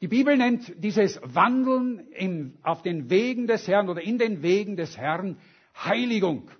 [0.00, 4.76] Die Bibel nennt dieses Wandeln im, auf den Wegen des Herrn oder in den Wegen
[4.76, 5.36] des Herrn
[5.76, 6.50] Heiligung.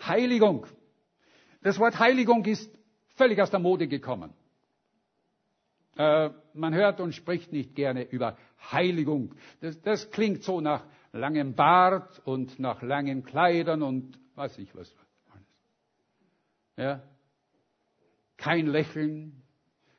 [0.00, 0.66] Heiligung.
[1.62, 2.74] Das Wort Heiligung ist
[3.16, 4.32] völlig aus der Mode gekommen.
[5.98, 8.38] Äh, man hört und spricht nicht gerne über
[8.72, 9.34] Heiligung.
[9.60, 14.90] Das, das klingt so nach langem Bart und nach langen Kleidern und weiß ich was.
[16.76, 17.02] Ja?
[18.36, 19.42] Kein Lächeln,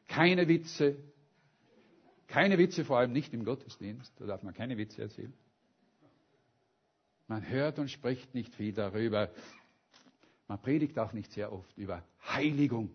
[0.07, 0.97] keine Witze,
[2.27, 5.33] keine Witze, vor allem nicht im Gottesdienst, da darf man keine Witze erzählen.
[7.27, 9.29] Man hört und spricht nicht viel darüber.
[10.47, 12.91] Man predigt auch nicht sehr oft über Heiligung.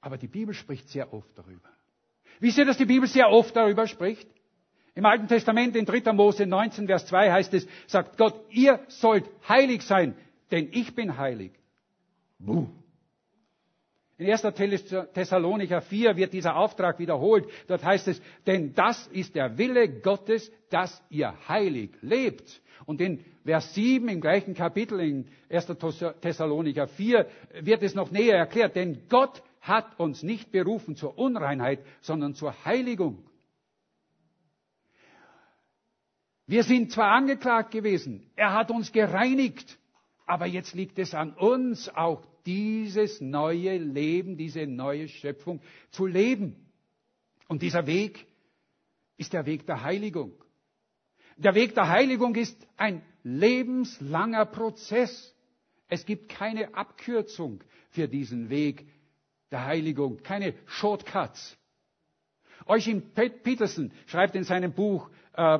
[0.00, 1.68] Aber die Bibel spricht sehr oft darüber.
[2.38, 4.26] Wisst ihr, dass die Bibel sehr oft darüber spricht?
[4.94, 6.12] Im Alten Testament in 3.
[6.14, 10.16] Mose 19, Vers 2 heißt es, sagt Gott, ihr sollt heilig sein,
[10.50, 11.52] denn ich bin heilig.
[12.40, 12.66] Buh.
[14.18, 14.42] In 1.
[15.14, 17.48] Thessalonicher 4 wird dieser Auftrag wiederholt.
[17.68, 22.60] Dort heißt es, denn das ist der Wille Gottes, dass ihr heilig lebt.
[22.84, 25.66] Und in Vers 7 im gleichen Kapitel in 1.
[26.20, 27.26] Thessalonicher 4
[27.62, 32.64] wird es noch näher erklärt, denn Gott hat uns nicht berufen zur Unreinheit, sondern zur
[32.64, 33.24] Heiligung.
[36.46, 39.78] Wir sind zwar angeklagt gewesen, er hat uns gereinigt,
[40.26, 46.56] aber jetzt liegt es an uns auch dieses neue Leben, diese neue Schöpfung zu leben.
[47.48, 48.26] Und dieser Weg
[49.16, 50.32] ist der Weg der Heiligung.
[51.36, 55.34] Der Weg der Heiligung ist ein lebenslanger Prozess.
[55.88, 58.86] Es gibt keine Abkürzung für diesen Weg
[59.50, 61.56] der Heiligung, keine Shortcuts.
[62.66, 65.58] Euchim Peterson schreibt in seinem Buch uh,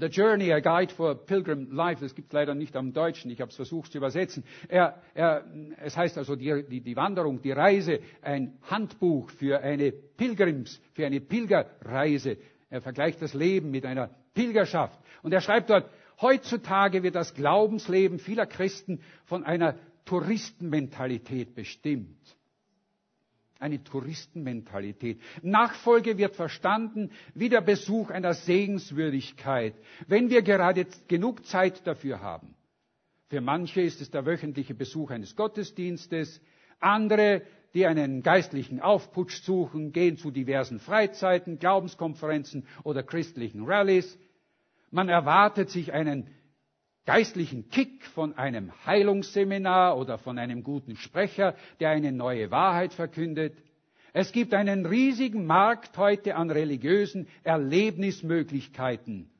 [0.00, 3.40] The Journey, a Guide for Pilgrim Life, das gibt es leider nicht am Deutschen, ich
[3.40, 4.44] habe es versucht zu übersetzen.
[4.68, 5.44] Er, er,
[5.82, 11.06] es heißt also die, die, die Wanderung, die Reise, ein Handbuch für eine Pilgrims, für
[11.06, 12.38] eine Pilgerreise.
[12.70, 14.98] Er vergleicht das Leben mit einer Pilgerschaft.
[15.22, 15.88] Und er schreibt dort,
[16.20, 22.36] heutzutage wird das Glaubensleben vieler Christen von einer Touristenmentalität bestimmt
[23.62, 25.20] eine Touristenmentalität.
[25.42, 29.74] Nachfolge wird verstanden wie der Besuch einer Sehenswürdigkeit,
[30.08, 32.54] wenn wir gerade genug Zeit dafür haben.
[33.28, 36.42] Für manche ist es der wöchentliche Besuch eines Gottesdienstes,
[36.80, 44.18] andere, die einen geistlichen Aufputsch suchen, gehen zu diversen Freizeiten, Glaubenskonferenzen oder christlichen Rallyes.
[44.90, 46.26] Man erwartet sich einen
[47.04, 53.56] geistlichen Kick von einem Heilungsseminar oder von einem guten Sprecher, der eine neue Wahrheit verkündet.
[54.12, 59.30] Es gibt einen riesigen Markt heute an religiösen Erlebnismöglichkeiten.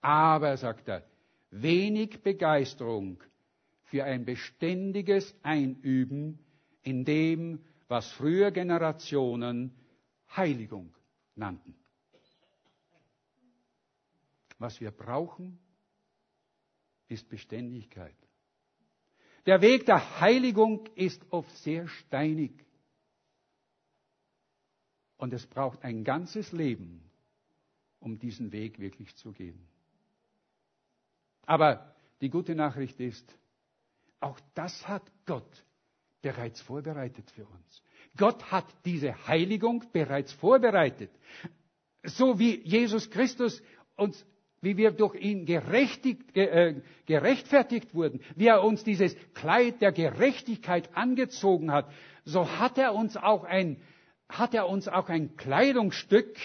[0.00, 1.04] Aber, sagt er,
[1.50, 3.20] wenig Begeisterung
[3.84, 6.38] für ein beständiges Einüben
[6.82, 9.74] in dem, was früher Generationen
[10.34, 10.94] Heiligung
[11.34, 11.74] nannten.
[14.58, 15.58] Was wir brauchen,
[17.10, 18.16] ist Beständigkeit.
[19.46, 22.52] Der Weg der Heiligung ist oft sehr steinig.
[25.16, 27.02] Und es braucht ein ganzes Leben,
[27.98, 29.66] um diesen Weg wirklich zu gehen.
[31.46, 33.36] Aber die gute Nachricht ist,
[34.20, 35.64] auch das hat Gott
[36.22, 37.82] bereits vorbereitet für uns.
[38.16, 41.10] Gott hat diese Heiligung bereits vorbereitet.
[42.02, 43.62] So wie Jesus Christus
[43.96, 44.24] uns,
[44.62, 46.74] wie wir durch ihn äh,
[47.06, 51.90] gerechtfertigt wurden, wie er uns dieses Kleid der Gerechtigkeit angezogen hat,
[52.24, 53.80] so hat er uns auch ein,
[54.28, 56.36] hat er uns auch ein Kleidungsstück,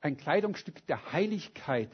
[0.00, 1.90] ein Kleidungsstück der Heiligkeit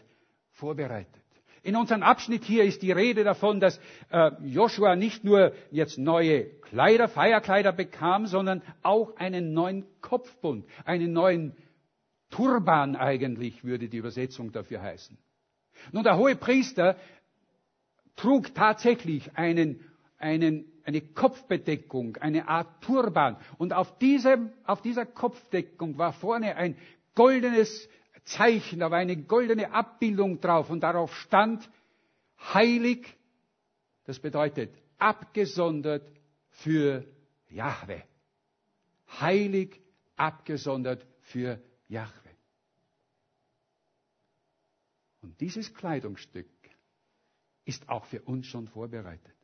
[0.53, 1.15] vorbereitet.
[1.63, 3.79] In unserem Abschnitt hier ist die Rede davon, dass
[4.11, 11.13] äh, Joshua nicht nur jetzt neue Kleider, Feierkleider bekam, sondern auch einen neuen Kopfbund, einen
[11.13, 11.55] neuen
[12.31, 15.19] Turban eigentlich würde die Übersetzung dafür heißen.
[15.93, 16.97] Nun, der hohe Priester
[18.17, 19.81] trug tatsächlich einen,
[20.19, 23.37] einen, eine Kopfbedeckung, eine Art Turban.
[23.59, 26.77] Und auf, diesem, auf dieser Kopfdeckung war vorne ein
[27.15, 27.89] goldenes
[28.25, 31.69] Zeichen, da war eine goldene Abbildung drauf und darauf stand
[32.55, 33.17] heilig,
[34.05, 36.07] das bedeutet abgesondert
[36.51, 37.05] für
[37.49, 38.03] Jahwe.
[39.21, 39.81] Heilig,
[40.17, 41.61] abgesondert für
[41.91, 42.31] Jahwe.
[45.23, 46.49] Und dieses Kleidungsstück
[47.65, 49.35] ist auch für uns schon vorbereitet.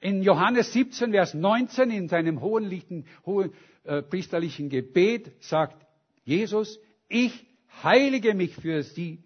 [0.00, 3.52] In Johannes 17, Vers 19, in seinem hohen, hohen
[3.84, 5.86] äh, priesterlichen Gebet sagt
[6.24, 7.46] Jesus, ich
[7.82, 9.22] heilige mich für sie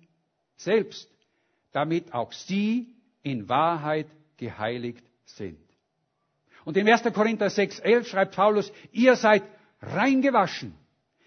[0.57, 1.11] selbst,
[1.73, 5.59] damit auch sie in Wahrheit geheiligt sind.
[6.67, 7.03] Und in 1.
[7.15, 9.45] Korinther 6, 11 schreibt Paulus, ihr seid
[9.81, 10.75] reingewaschen,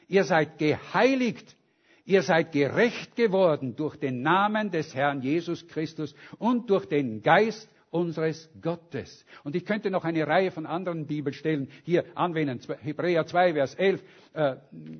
[0.09, 1.55] ihr seid geheiligt,
[2.03, 7.69] ihr seid gerecht geworden durch den Namen des Herrn Jesus Christus und durch den Geist
[7.91, 9.25] unseres Gottes.
[9.43, 12.59] Und ich könnte noch eine Reihe von anderen Bibelstellen hier anwenden.
[12.81, 14.55] Hebräer 2, Vers 11, äh,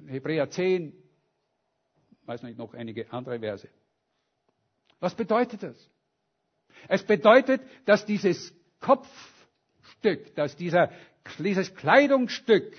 [0.08, 0.94] Hebräer 10,
[2.26, 3.68] weiß nicht, noch einige andere Verse.
[5.00, 5.90] Was bedeutet das?
[6.88, 10.92] Es bedeutet, dass dieses Kopfstück, dass dieser,
[11.40, 12.76] dieses Kleidungsstück,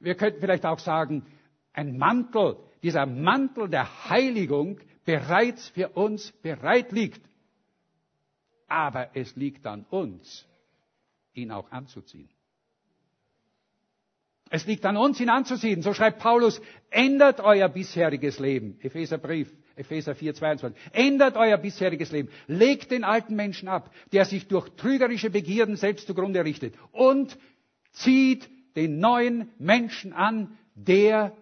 [0.00, 1.26] wir könnten vielleicht auch sagen,
[1.72, 7.20] ein Mantel, dieser Mantel der Heiligung bereits für uns bereit liegt.
[8.68, 10.46] Aber es liegt an uns,
[11.34, 12.28] ihn auch anzuziehen.
[14.54, 15.80] Es liegt an uns, ihn anzusehen.
[15.80, 18.78] So schreibt Paulus, ändert euer bisheriges Leben.
[18.82, 20.82] Epheserbrief, Epheser 4, 22.
[20.92, 22.28] Ändert euer bisheriges Leben.
[22.48, 26.74] Legt den alten Menschen ab, der sich durch trügerische Begierden selbst zugrunde richtet.
[26.92, 27.38] Und
[27.92, 31.34] zieht den neuen Menschen an, der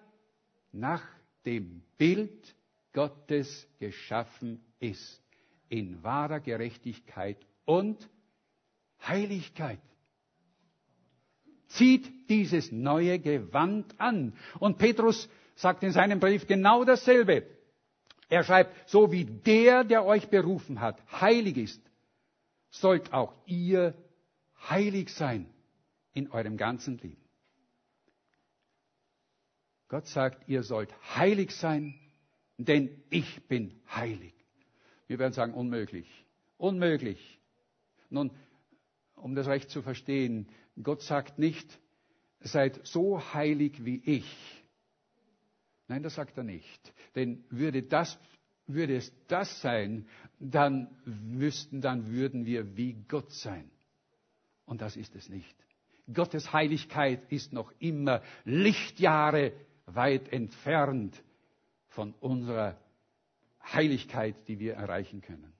[0.72, 1.02] nach
[1.44, 2.54] dem Bild
[2.92, 5.22] Gottes geschaffen ist.
[5.68, 8.08] In wahrer Gerechtigkeit und
[9.06, 9.80] Heiligkeit
[11.68, 14.34] zieht dieses neue Gewand an.
[14.58, 17.46] Und Petrus sagt in seinem Brief genau dasselbe.
[18.28, 21.82] Er schreibt, so wie der, der euch berufen hat, heilig ist,
[22.70, 23.94] sollt auch ihr
[24.68, 25.46] heilig sein
[26.12, 27.19] in eurem ganzen Leben.
[29.90, 31.98] Gott sagt, ihr sollt heilig sein,
[32.56, 34.32] denn ich bin heilig.
[35.08, 36.08] Wir werden sagen, unmöglich.
[36.56, 37.40] Unmöglich.
[38.08, 38.30] Nun,
[39.16, 40.48] um das recht zu verstehen,
[40.80, 41.80] Gott sagt nicht,
[42.38, 44.62] seid so heilig wie ich.
[45.88, 46.94] Nein, das sagt er nicht.
[47.16, 48.16] Denn würde das,
[48.68, 50.06] würde es das sein,
[50.38, 53.68] dann wüssten, dann würden wir wie Gott sein.
[54.66, 55.56] Und das ist es nicht.
[56.14, 59.52] Gottes Heiligkeit ist noch immer Lichtjahre
[59.94, 61.22] weit entfernt
[61.88, 62.78] von unserer
[63.72, 65.52] Heiligkeit, die wir erreichen können.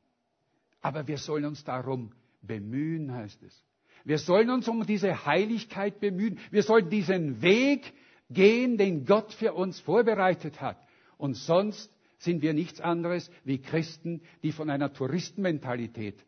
[0.81, 2.13] Aber wir sollen uns darum
[2.43, 3.65] bemühen, heißt es.
[4.05, 6.39] Wir sollen uns um diese Heiligkeit bemühen.
[6.51, 7.93] Wir sollen diesen Weg
[8.31, 10.79] gehen, den Gott für uns vorbereitet hat.
[11.19, 16.25] Und sonst sind wir nichts anderes wie Christen, die von einer Touristenmentalität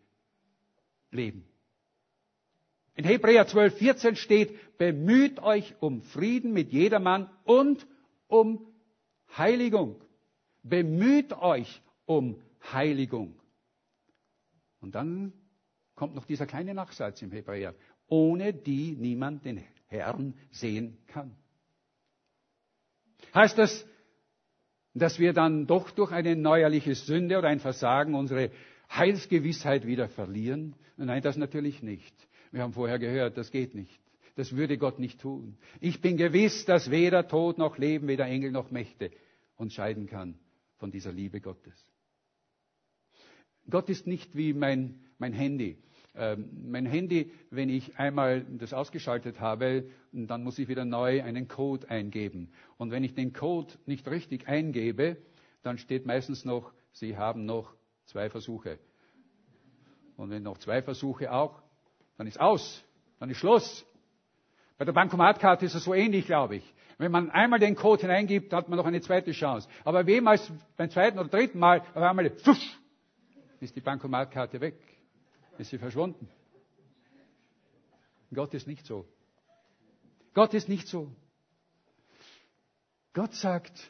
[1.10, 1.44] leben.
[2.94, 7.86] In Hebräer 12, 14 steht, bemüht euch um Frieden mit jedermann und
[8.32, 8.66] um
[9.36, 10.02] Heiligung.
[10.62, 12.40] Bemüht euch um
[12.72, 13.38] Heiligung.
[14.80, 15.32] Und dann
[15.94, 17.74] kommt noch dieser kleine Nachsatz im Hebräer,
[18.08, 21.36] ohne die niemand den Herrn sehen kann.
[23.34, 23.86] Heißt das,
[24.94, 28.50] dass wir dann doch durch eine neuerliche Sünde oder ein Versagen unsere
[28.90, 30.74] Heilsgewissheit wieder verlieren?
[30.96, 32.14] Nein, das natürlich nicht.
[32.50, 34.01] Wir haben vorher gehört, das geht nicht.
[34.34, 35.58] Das würde Gott nicht tun.
[35.80, 39.10] Ich bin gewiss, dass weder Tod noch Leben, weder Engel noch Mächte
[39.56, 40.38] uns scheiden kann
[40.76, 41.74] von dieser Liebe Gottes.
[43.68, 45.78] Gott ist nicht wie mein, mein Handy.
[46.14, 51.48] Ähm, mein Handy, wenn ich einmal das ausgeschaltet habe, dann muss ich wieder neu einen
[51.48, 52.52] Code eingeben.
[52.76, 55.16] Und wenn ich den Code nicht richtig eingebe,
[55.62, 57.74] dann steht meistens noch, Sie haben noch
[58.06, 58.78] zwei Versuche.
[60.16, 61.62] Und wenn noch zwei Versuche auch,
[62.18, 62.84] dann ist aus,
[63.18, 63.86] dann ist Schluss.
[64.82, 66.74] Bei der Bankomatkarte ist es so ähnlich, glaube ich.
[66.98, 69.68] Wenn man einmal den Code hineingibt, hat man noch eine zweite Chance.
[69.84, 72.80] Aber wem als beim zweiten oder dritten Mal auf einmal, pfusch,
[73.60, 74.74] ist die Bankomatkarte weg
[75.58, 76.28] ist sie verschwunden.
[78.34, 79.06] Gott ist nicht so.
[80.34, 81.14] Gott ist nicht so.
[83.12, 83.88] Gott sagt,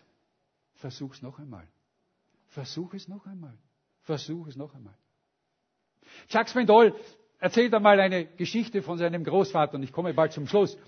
[0.74, 1.66] versuch's noch einmal.
[2.48, 3.56] Versuch es noch einmal.
[4.02, 4.98] Versuch es noch einmal.
[6.28, 6.94] Jacques Swindoll
[7.42, 10.78] erzählt einmal eine Geschichte von seinem Großvater und ich komme bald zum Schluss.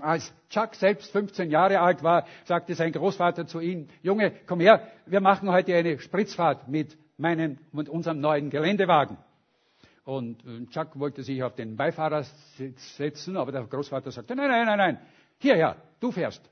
[0.00, 4.88] Als Chuck selbst 15 Jahre alt war, sagte sein Großvater zu ihm, Junge, komm her,
[5.06, 9.18] wir machen heute eine Spritzfahrt mit meinem, mit unserem neuen Geländewagen.
[10.04, 14.78] Und Chuck wollte sich auf den Beifahrersitz setzen, aber der Großvater sagte, nein, nein, nein,
[14.78, 14.98] nein,
[15.38, 16.42] hierher, du fährst.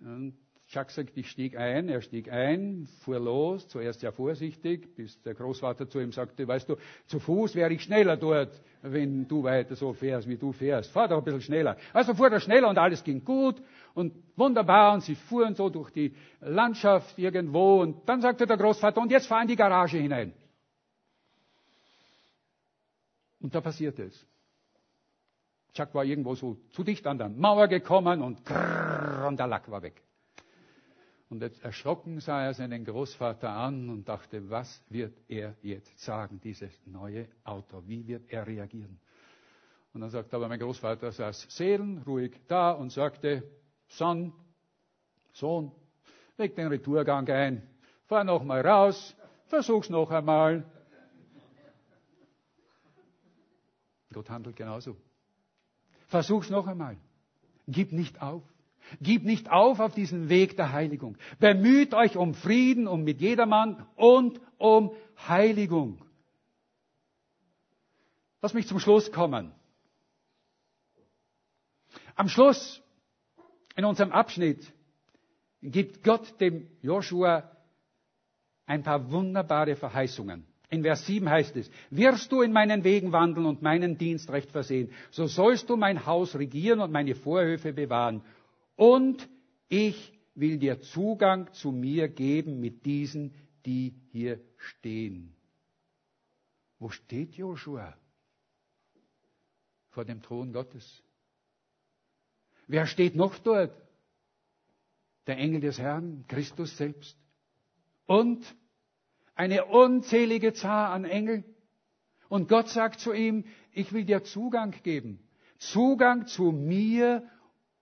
[0.00, 0.36] Und
[0.68, 5.32] Chuck sagt, ich stieg ein, er stieg ein, fuhr los, zuerst ja vorsichtig, bis der
[5.32, 9.76] Großvater zu ihm sagte, weißt du, zu Fuß wäre ich schneller dort, wenn du weiter
[9.76, 10.90] so fährst, wie du fährst.
[10.90, 11.78] Fahr doch ein bisschen schneller.
[11.94, 13.62] Also fuhr er schneller und alles ging gut
[13.94, 19.00] und wunderbar und sie fuhren so durch die Landschaft irgendwo und dann sagte der Großvater,
[19.00, 20.34] und jetzt fahr in die Garage hinein.
[23.40, 24.26] Und da passierte es.
[25.72, 29.70] Chuck war irgendwo so zu dicht an der Mauer gekommen und, krrr, und der Lack
[29.70, 30.02] war weg.
[31.30, 36.40] Und jetzt erschrocken sah er seinen Großvater an und dachte, was wird er jetzt sagen,
[36.42, 37.82] dieses neue Auto?
[37.86, 38.98] Wie wird er reagieren?
[39.92, 43.42] Und dann sagte aber mein Großvater, saß seelenruhig da und sagte,
[43.88, 44.32] Son,
[45.32, 45.72] Sohn,
[46.36, 47.68] leg den Retourgang ein,
[48.06, 49.14] fahr noch mal raus,
[49.46, 50.64] versuch's noch einmal,
[54.12, 54.96] Gott handelt genauso.
[56.06, 56.96] Versuch's noch einmal.
[57.66, 58.42] Gib nicht auf.
[59.00, 61.16] Gib nicht auf auf diesen Weg der Heiligung.
[61.38, 64.92] Bemüht euch um Frieden und mit jedermann und um
[65.26, 65.98] Heiligung.
[68.40, 69.52] Lass mich zum Schluss kommen.
[72.14, 72.82] Am Schluss
[73.76, 74.72] in unserem Abschnitt
[75.62, 77.50] gibt Gott dem Joshua
[78.66, 80.44] ein paar wunderbare Verheißungen.
[80.70, 84.50] In Vers 7 heißt es, wirst du in meinen Wegen wandeln und meinen Dienst recht
[84.50, 88.22] versehen, so sollst du mein Haus regieren und meine Vorhöfe bewahren.
[88.78, 89.28] Und
[89.68, 93.34] ich will dir Zugang zu mir geben mit diesen,
[93.66, 95.34] die hier stehen.
[96.78, 97.98] Wo steht Joshua?
[99.90, 101.02] Vor dem Thron Gottes.
[102.68, 103.74] Wer steht noch dort?
[105.26, 107.18] Der Engel des Herrn, Christus selbst.
[108.06, 108.44] Und
[109.34, 111.44] eine unzählige Zahl an Engeln.
[112.28, 115.18] Und Gott sagt zu ihm, ich will dir Zugang geben.
[115.58, 117.28] Zugang zu mir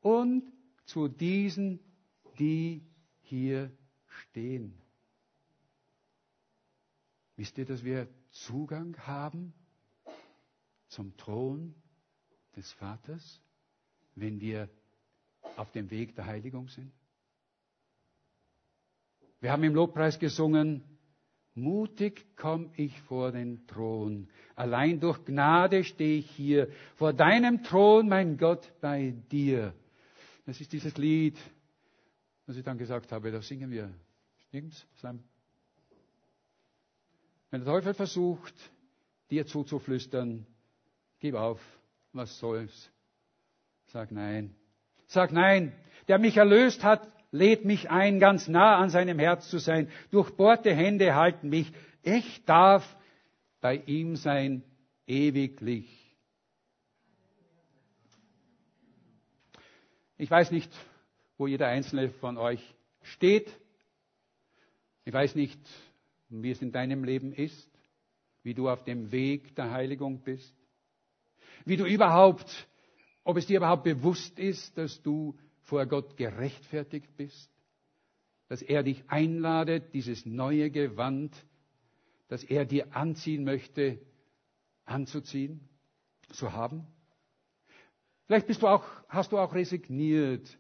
[0.00, 0.55] und
[0.86, 1.80] zu diesen,
[2.38, 2.82] die
[3.22, 3.70] hier
[4.06, 4.74] stehen.
[7.36, 9.52] Wisst ihr, dass wir Zugang haben
[10.88, 11.74] zum Thron
[12.56, 13.42] des Vaters,
[14.14, 14.70] wenn wir
[15.56, 16.92] auf dem Weg der Heiligung sind?
[19.40, 20.82] Wir haben im Lobpreis gesungen,
[21.58, 24.28] Mutig komm ich vor den Thron.
[24.56, 26.68] Allein durch Gnade stehe ich hier.
[26.96, 29.72] Vor deinem Thron, mein Gott, bei dir.
[30.46, 31.36] Das ist dieses Lied,
[32.46, 33.92] was ich dann gesagt habe, da singen wir.
[34.46, 34.86] Stimmt's?
[35.02, 35.20] Wenn
[37.50, 38.54] der Teufel versucht,
[39.30, 40.46] dir zuzuflüstern,
[41.18, 41.60] gib auf,
[42.12, 42.90] was soll's.
[43.86, 44.54] Sag nein.
[45.06, 45.72] Sag nein.
[46.06, 49.90] Der mich erlöst hat, lädt mich ein, ganz nah an seinem Herz zu sein.
[50.12, 51.72] Durchbohrte Hände halten mich.
[52.02, 52.96] Ich darf
[53.60, 54.62] bei ihm sein,
[55.08, 56.05] ewiglich.
[60.18, 60.72] Ich weiß nicht,
[61.36, 62.62] wo jeder einzelne von euch
[63.02, 63.54] steht.
[65.04, 65.60] Ich weiß nicht,
[66.30, 67.70] wie es in deinem Leben ist,
[68.42, 70.54] wie du auf dem Weg der Heiligung bist,
[71.64, 72.68] wie du überhaupt,
[73.24, 77.50] ob es dir überhaupt bewusst ist, dass du vor Gott gerechtfertigt bist,
[78.48, 81.34] dass er dich einladet, dieses neue Gewand,
[82.28, 84.00] das er dir anziehen möchte,
[84.84, 85.60] anzuziehen,
[86.30, 86.86] zu haben.
[88.26, 90.58] Vielleicht bist du auch, hast du auch resigniert,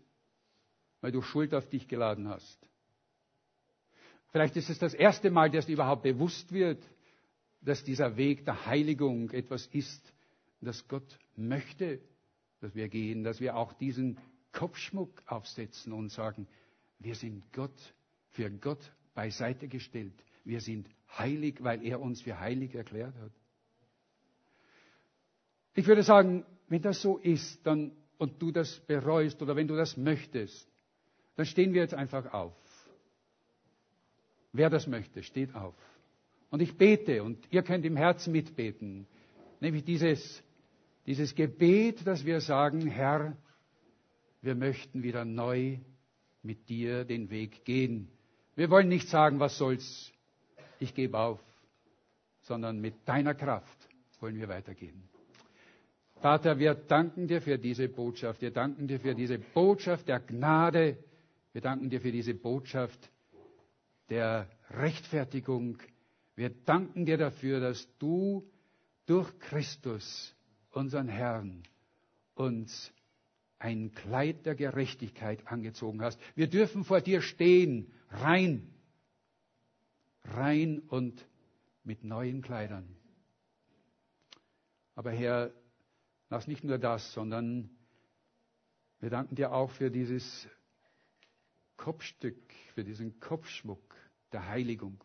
[1.00, 2.68] weil du Schuld auf dich geladen hast.
[4.30, 6.82] Vielleicht ist es das erste Mal, dass dir überhaupt bewusst wird,
[7.62, 10.12] dass dieser Weg der Heiligung etwas ist,
[10.60, 12.00] das Gott möchte,
[12.60, 14.18] dass wir gehen, dass wir auch diesen
[14.52, 16.46] Kopfschmuck aufsetzen und sagen,
[16.98, 17.94] wir sind Gott,
[18.30, 20.14] für Gott beiseite gestellt.
[20.44, 20.88] Wir sind
[21.18, 23.32] heilig, weil er uns für heilig erklärt hat.
[25.76, 29.76] Ich würde sagen, wenn das so ist, dann, und du das bereust oder wenn du
[29.76, 30.66] das möchtest,
[31.36, 32.54] dann stehen wir jetzt einfach auf.
[34.52, 35.74] Wer das möchte, steht auf.
[36.48, 39.06] Und ich bete und ihr könnt im Herzen mitbeten,
[39.60, 40.42] nämlich dieses,
[41.04, 43.36] dieses Gebet, dass wir sagen, Herr,
[44.40, 45.78] wir möchten wieder neu
[46.42, 48.08] mit dir den Weg gehen.
[48.54, 50.10] Wir wollen nicht sagen, was soll's,
[50.78, 51.40] ich gebe auf,
[52.40, 53.76] sondern mit deiner Kraft
[54.20, 55.06] wollen wir weitergehen.
[56.20, 58.40] Vater, wir danken dir für diese Botschaft.
[58.40, 60.96] Wir danken dir für diese Botschaft der Gnade.
[61.52, 63.10] Wir danken dir für diese Botschaft
[64.08, 65.78] der Rechtfertigung.
[66.34, 68.48] Wir danken dir dafür, dass du
[69.04, 70.34] durch Christus,
[70.70, 71.62] unseren Herrn,
[72.34, 72.92] uns
[73.58, 76.18] ein Kleid der Gerechtigkeit angezogen hast.
[76.34, 78.74] Wir dürfen vor dir stehen, rein,
[80.24, 81.26] rein und
[81.84, 82.96] mit neuen Kleidern.
[84.94, 85.52] Aber Herr,
[86.30, 87.70] lass nicht nur das, sondern
[89.00, 90.48] wir danken dir auch für dieses
[91.76, 92.36] Kopfstück,
[92.74, 93.82] für diesen Kopfschmuck
[94.32, 95.02] der Heiligung,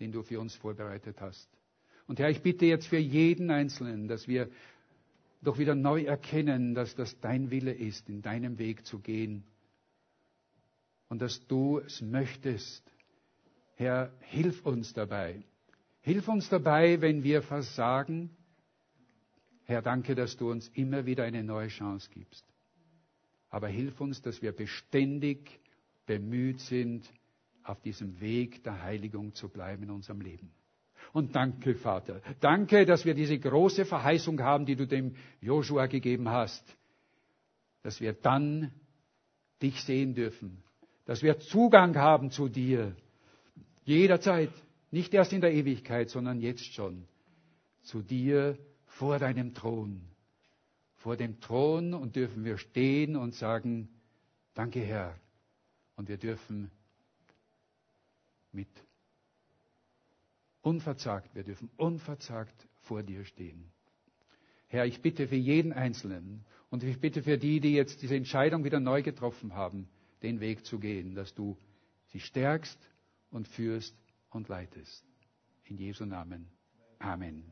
[0.00, 1.48] den du für uns vorbereitet hast.
[2.06, 4.50] Und Herr, ich bitte jetzt für jeden Einzelnen, dass wir
[5.42, 9.44] doch wieder neu erkennen, dass das dein Wille ist, in deinem Weg zu gehen
[11.08, 12.82] und dass du es möchtest.
[13.74, 15.42] Herr, hilf uns dabei.
[16.00, 18.35] Hilf uns dabei, wenn wir versagen.
[19.66, 22.44] Herr, danke, dass du uns immer wieder eine neue Chance gibst.
[23.50, 25.60] Aber hilf uns, dass wir beständig
[26.06, 27.04] bemüht sind,
[27.64, 30.52] auf diesem Weg der Heiligung zu bleiben in unserem Leben.
[31.12, 32.20] Und danke, Vater.
[32.40, 36.64] Danke, dass wir diese große Verheißung haben, die du dem Joshua gegeben hast,
[37.82, 38.72] dass wir dann
[39.62, 40.62] dich sehen dürfen,
[41.06, 42.94] dass wir Zugang haben zu dir,
[43.84, 44.50] jederzeit,
[44.90, 47.04] nicht erst in der Ewigkeit, sondern jetzt schon,
[47.82, 48.58] zu dir
[48.98, 50.00] vor deinem Thron.
[50.96, 53.88] Vor dem Thron und dürfen wir stehen und sagen,
[54.54, 55.18] danke Herr.
[55.96, 56.70] Und wir dürfen
[58.52, 58.68] mit
[60.62, 63.70] unverzagt, wir dürfen unverzagt vor dir stehen.
[64.68, 68.64] Herr, ich bitte für jeden Einzelnen und ich bitte für die, die jetzt diese Entscheidung
[68.64, 69.88] wieder neu getroffen haben,
[70.22, 71.56] den Weg zu gehen, dass du
[72.06, 72.78] sie stärkst
[73.30, 73.94] und führst
[74.30, 75.04] und leitest.
[75.66, 76.48] In Jesu Namen.
[76.98, 77.44] Amen.